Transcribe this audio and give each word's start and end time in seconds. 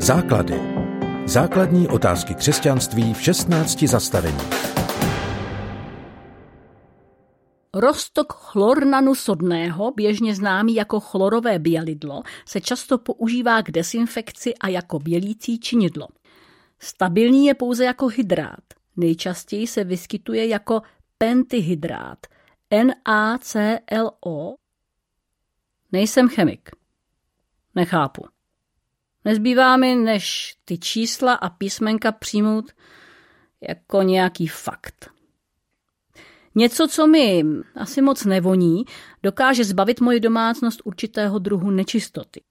Základy. 0.00 0.60
Základní 1.26 1.88
otázky 1.88 2.34
křesťanství 2.34 3.14
v 3.14 3.22
16 3.22 3.82
zastavení. 3.82 4.38
Roztok 7.74 8.32
chlornanu 8.32 9.14
sodného, 9.14 9.92
běžně 9.92 10.34
známý 10.34 10.74
jako 10.74 11.00
chlorové 11.00 11.58
bělidlo, 11.58 12.22
se 12.48 12.60
často 12.60 12.98
používá 12.98 13.62
k 13.62 13.70
desinfekci 13.70 14.54
a 14.54 14.68
jako 14.68 14.98
bělící 14.98 15.60
činidlo. 15.60 16.08
Stabilní 16.78 17.46
je 17.46 17.54
pouze 17.54 17.84
jako 17.84 18.06
hydrát. 18.06 18.64
Nejčastěji 18.96 19.66
se 19.66 19.84
vyskytuje 19.84 20.46
jako 20.46 20.82
pentihydrát, 21.18 22.18
NaClO. 22.70 24.54
Nejsem 25.92 26.28
chemik. 26.28 26.70
Nechápu. 27.74 28.37
Nezbývá 29.24 29.76
mi, 29.76 29.94
než 29.94 30.56
ty 30.64 30.78
čísla 30.78 31.34
a 31.34 31.50
písmenka 31.50 32.12
přijmout 32.12 32.72
jako 33.68 34.02
nějaký 34.02 34.46
fakt. 34.46 35.10
Něco, 36.54 36.88
co 36.88 37.06
mi 37.06 37.44
asi 37.74 38.02
moc 38.02 38.24
nevoní, 38.24 38.84
dokáže 39.22 39.64
zbavit 39.64 40.00
moji 40.00 40.20
domácnost 40.20 40.82
určitého 40.84 41.38
druhu 41.38 41.70
nečistoty. 41.70 42.42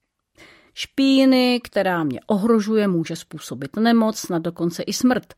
Špíny, 0.73 1.62
která 1.64 2.04
mě 2.04 2.20
ohrožuje, 2.28 2.88
může 2.88 3.16
způsobit 3.16 3.76
nemoc, 3.76 4.30
na 4.30 4.40
dokonce 4.40 4.84
i 4.84 4.94
smrt. 4.94 5.34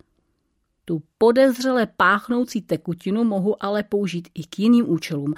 Tu 0.85 1.03
podezřele 1.17 1.87
páchnoucí 1.97 2.61
tekutinu 2.61 3.23
mohu 3.23 3.63
ale 3.63 3.83
použít 3.83 4.29
i 4.33 4.43
k 4.43 4.59
jiným 4.59 4.89
účelům. 4.89 5.33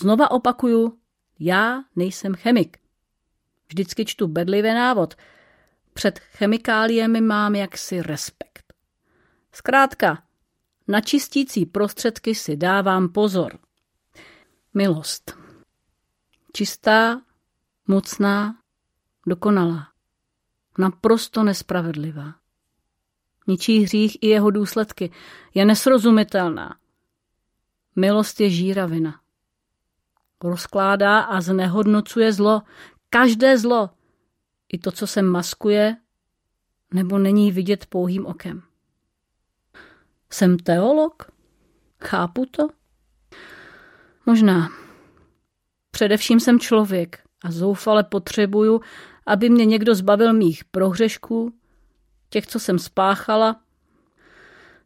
Znova 0.00 0.30
opakuju, 0.30 0.98
já 1.40 1.82
nejsem 1.96 2.34
chemik. 2.34 2.76
Vždycky 3.68 4.04
čtu 4.04 4.28
bedlivě 4.28 4.74
návod. 4.74 5.14
Před 5.92 6.18
chemikáliemi 6.18 7.20
mám 7.20 7.54
jaksi 7.54 8.02
respekt. 8.02 8.72
Zkrátka, 9.52 10.22
na 10.88 11.00
čistící 11.00 11.66
prostředky 11.66 12.34
si 12.34 12.56
dávám 12.56 13.08
pozor. 13.08 13.58
Milost. 14.74 15.38
Čistá, 16.52 17.20
mocná, 17.86 18.56
dokonalá. 19.26 19.88
Naprosto 20.78 21.42
nespravedlivá. 21.42 22.34
Ničí 23.46 23.80
hřích 23.80 24.18
i 24.20 24.26
jeho 24.26 24.50
důsledky. 24.50 25.10
Je 25.54 25.64
nesrozumitelná. 25.64 26.78
Milost 27.96 28.40
je 28.40 28.50
žíravina. 28.50 29.20
Rozkládá 30.42 31.20
a 31.20 31.40
znehodnocuje 31.40 32.32
zlo, 32.32 32.62
Každé 33.10 33.58
zlo, 33.58 33.90
i 34.72 34.78
to, 34.78 34.92
co 34.92 35.06
se 35.06 35.22
maskuje, 35.22 35.96
nebo 36.94 37.18
není 37.18 37.52
vidět 37.52 37.86
pouhým 37.86 38.26
okem. 38.26 38.62
Jsem 40.30 40.58
teolog? 40.58 41.30
Chápu 42.04 42.46
to? 42.46 42.68
Možná. 44.26 44.68
Především 45.90 46.40
jsem 46.40 46.60
člověk 46.60 47.22
a 47.44 47.50
zoufale 47.50 48.04
potřebuju, 48.04 48.80
aby 49.26 49.50
mě 49.50 49.64
někdo 49.64 49.94
zbavil 49.94 50.32
mých 50.32 50.64
prohřešků, 50.64 51.54
těch, 52.30 52.46
co 52.46 52.60
jsem 52.60 52.78
spáchala, 52.78 53.60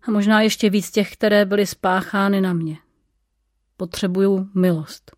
a 0.02 0.10
možná 0.10 0.40
ještě 0.40 0.70
víc 0.70 0.90
těch, 0.90 1.12
které 1.12 1.44
byly 1.44 1.66
spáchány 1.66 2.40
na 2.40 2.52
mě. 2.52 2.78
Potřebuju 3.76 4.50
milost. 4.54 5.16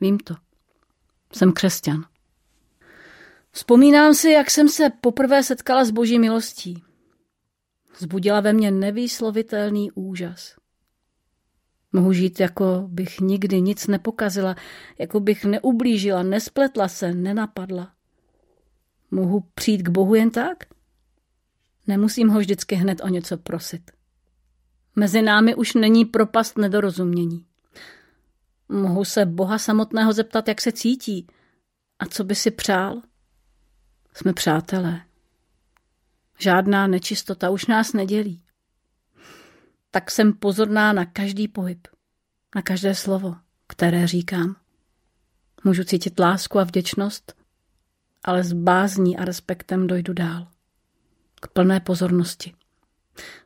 Vím 0.00 0.18
to. 0.18 0.34
Jsem 1.32 1.52
křesťan. 1.52 2.04
Vzpomínám 3.58 4.14
si, 4.14 4.30
jak 4.30 4.50
jsem 4.50 4.68
se 4.68 4.90
poprvé 4.90 5.42
setkala 5.42 5.84
s 5.84 5.90
boží 5.90 6.18
milostí. 6.18 6.82
Zbudila 7.98 8.40
ve 8.40 8.52
mně 8.52 8.70
nevýslovitelný 8.70 9.90
úžas. 9.90 10.54
Mohu 11.92 12.12
žít, 12.12 12.40
jako 12.40 12.84
bych 12.88 13.20
nikdy 13.20 13.60
nic 13.60 13.86
nepokazila, 13.86 14.56
jako 14.98 15.20
bych 15.20 15.44
neublížila, 15.44 16.22
nespletla 16.22 16.88
se, 16.88 17.14
nenapadla. 17.14 17.92
Mohu 19.10 19.44
přijít 19.54 19.82
k 19.82 19.88
Bohu 19.88 20.14
jen 20.14 20.30
tak? 20.30 20.64
Nemusím 21.86 22.28
ho 22.28 22.38
vždycky 22.38 22.74
hned 22.74 23.00
o 23.04 23.08
něco 23.08 23.36
prosit. 23.36 23.90
Mezi 24.96 25.22
námi 25.22 25.54
už 25.54 25.74
není 25.74 26.04
propast 26.04 26.58
nedorozumění. 26.58 27.46
Mohu 28.68 29.04
se 29.04 29.26
Boha 29.26 29.58
samotného 29.58 30.12
zeptat, 30.12 30.48
jak 30.48 30.60
se 30.60 30.72
cítí 30.72 31.26
a 31.98 32.06
co 32.06 32.24
by 32.24 32.34
si 32.34 32.50
přál. 32.50 33.02
Jsme 34.18 34.32
přátelé. 34.32 35.00
Žádná 36.38 36.86
nečistota 36.86 37.50
už 37.50 37.66
nás 37.66 37.92
nedělí. 37.92 38.42
Tak 39.90 40.10
jsem 40.10 40.32
pozorná 40.32 40.92
na 40.92 41.04
každý 41.04 41.48
pohyb, 41.48 41.88
na 42.54 42.62
každé 42.62 42.94
slovo, 42.94 43.36
které 43.66 44.06
říkám. 44.06 44.56
Můžu 45.64 45.84
cítit 45.84 46.18
lásku 46.18 46.58
a 46.58 46.64
vděčnost, 46.64 47.34
ale 48.24 48.44
s 48.44 48.52
bázní 48.52 49.18
a 49.18 49.24
respektem 49.24 49.86
dojdu 49.86 50.12
dál. 50.12 50.48
K 51.40 51.48
plné 51.48 51.80
pozornosti. 51.80 52.54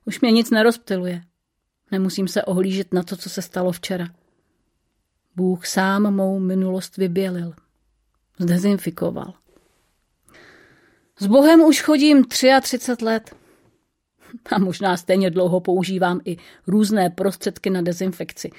Už 0.04 0.20
mě 0.20 0.32
nic 0.32 0.50
nerozptiluje. 0.50 1.22
Nemusím 1.90 2.28
se 2.28 2.44
ohlížet 2.44 2.94
na 2.94 3.02
to, 3.02 3.16
co 3.16 3.30
se 3.30 3.42
stalo 3.42 3.72
včera. 3.72 4.08
Bůh 5.36 5.66
sám 5.66 6.14
mou 6.14 6.38
minulost 6.38 6.96
vybělil. 6.96 7.54
Zdezinfikoval. 8.38 9.41
S 11.22 11.26
Bohem 11.26 11.60
už 11.60 11.82
chodím 11.82 12.24
33 12.24 13.04
let. 13.04 13.36
A 14.50 14.58
možná 14.58 14.96
stejně 14.96 15.30
dlouho 15.30 15.60
používám 15.60 16.20
i 16.24 16.36
různé 16.66 17.10
prostředky 17.10 17.70
na 17.70 17.82
dezinfekci. 17.82 18.50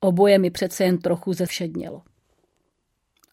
Oboje 0.00 0.38
mi 0.38 0.50
přece 0.50 0.84
jen 0.84 0.98
trochu 0.98 1.32
zevšednělo. 1.32 2.02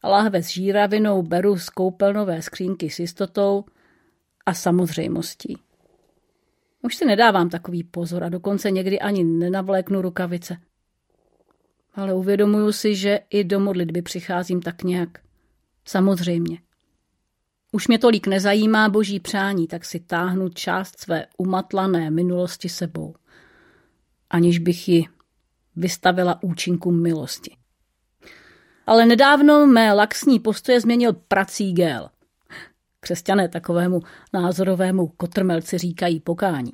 Lahve 0.04 0.44
s 0.44 0.48
žíravinou 0.48 1.22
beru 1.22 1.58
z 1.58 1.70
koupelnové 1.70 2.42
skřínky 2.42 2.90
s 2.90 3.00
jistotou 3.00 3.66
a 4.46 4.54
samozřejmostí. 4.54 5.58
Už 6.82 6.96
si 6.96 7.06
nedávám 7.06 7.50
takový 7.50 7.84
pozor 7.84 8.24
a 8.24 8.30
dokonce 8.30 8.72
někdy 8.72 9.00
ani 9.00 9.24
nenavléknu 9.24 10.02
rukavice. 10.02 10.58
Ale 11.96 12.14
uvědomuju 12.14 12.72
si, 12.72 12.96
že 12.96 13.20
i 13.30 13.44
do 13.44 13.60
modlitby 13.60 14.02
přicházím 14.02 14.62
tak 14.62 14.84
nějak. 14.84 15.10
Samozřejmě. 15.86 16.69
Už 17.72 17.88
mě 17.88 18.00
tolik 18.00 18.28
nezajímá 18.28 18.90
boží 18.90 19.20
přání, 19.20 19.68
tak 19.68 19.86
si 19.86 20.00
táhnu 20.00 20.50
část 20.50 21.00
své 21.00 21.26
umatlané 21.38 22.12
minulosti 22.12 22.70
sebou, 22.70 23.16
aniž 24.30 24.60
bych 24.60 24.90
ji 24.90 25.06
vystavila 25.76 26.44
účinku 26.44 26.92
milosti. 26.92 27.56
Ale 28.88 29.06
nedávno 29.06 29.68
mé 29.68 29.94
laxní 29.94 30.40
postoje 30.40 30.82
změnil 30.82 31.14
prací 31.14 31.74
gel. 31.74 32.10
Křesťané 33.00 33.50
takovému 33.50 34.02
názorovému 34.34 35.08
kotrmelci 35.08 35.78
říkají 35.78 36.20
pokání. 36.20 36.74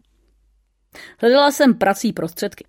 Hledala 1.19 1.51
jsem 1.51 1.73
prací 1.73 2.13
prostředky. 2.13 2.65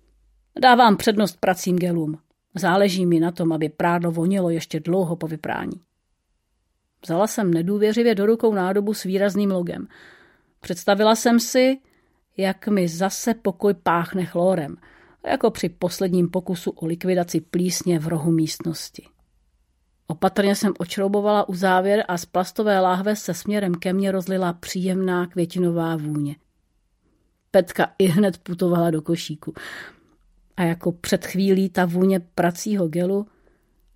Dávám 0.61 0.97
přednost 0.97 1.37
pracím 1.39 1.75
gelům. 1.79 2.19
Záleží 2.55 3.05
mi 3.05 3.19
na 3.19 3.31
tom, 3.31 3.53
aby 3.53 3.69
prádlo 3.69 4.11
vonilo 4.11 4.49
ještě 4.49 4.79
dlouho 4.79 5.15
po 5.15 5.27
vyprání. 5.27 5.81
Vzala 7.03 7.27
jsem 7.27 7.53
nedůvěřivě 7.53 8.15
do 8.15 8.25
rukou 8.25 8.53
nádobu 8.53 8.93
s 8.93 9.03
výrazným 9.03 9.51
logem. 9.51 9.87
Představila 10.59 11.15
jsem 11.15 11.39
si, 11.39 11.77
jak 12.37 12.67
mi 12.67 12.87
zase 12.87 13.33
pokoj 13.33 13.73
páchne 13.73 14.25
chlórem, 14.25 14.75
jako 15.27 15.51
při 15.51 15.69
posledním 15.69 16.29
pokusu 16.29 16.71
o 16.71 16.85
likvidaci 16.85 17.41
plísně 17.41 17.99
v 17.99 18.07
rohu 18.07 18.31
místnosti. 18.31 19.07
Opatrně 20.07 20.55
jsem 20.55 20.73
očroubovala 20.79 21.49
u 21.49 21.55
závěr 21.55 22.05
a 22.07 22.17
z 22.17 22.25
plastové 22.25 22.79
láhve 22.79 23.15
se 23.15 23.33
směrem 23.33 23.75
ke 23.75 23.93
mně 23.93 24.11
rozlila 24.11 24.53
příjemná 24.53 25.27
květinová 25.27 25.95
vůně. 25.95 26.35
Petka 27.51 27.93
i 27.99 28.05
hned 28.05 28.37
putovala 28.37 28.91
do 28.91 29.01
košíku. 29.01 29.53
A 30.57 30.63
jako 30.63 30.91
před 30.91 31.25
chvílí 31.25 31.69
ta 31.69 31.85
vůně 31.85 32.19
pracího 32.19 32.87
gelu 32.87 33.27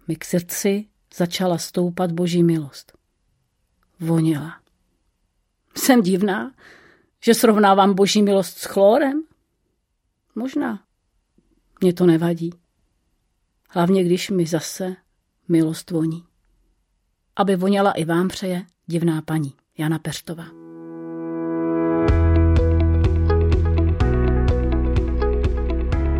mi 0.07 0.15
k 0.15 0.25
srdci 0.25 0.85
začala 1.15 1.57
stoupat 1.57 2.11
boží 2.11 2.43
milost. 2.43 2.97
Voněla. 3.99 4.61
Jsem 5.77 6.01
divná, 6.01 6.51
že 7.23 7.33
srovnávám 7.33 7.93
boží 7.93 8.21
milost 8.21 8.57
s 8.57 8.65
chlórem? 8.65 9.23
Možná. 10.35 10.83
Mně 11.81 11.93
to 11.93 12.05
nevadí. 12.05 12.53
Hlavně, 13.69 14.03
když 14.03 14.29
mi 14.29 14.45
zase 14.45 14.95
milost 15.47 15.91
voní. 15.91 16.23
Aby 17.35 17.55
voněla 17.55 17.91
i 17.91 18.05
vám 18.05 18.27
přeje 18.27 18.65
divná 18.87 19.21
paní 19.21 19.53
Jana 19.77 19.99
Peštová. 19.99 20.60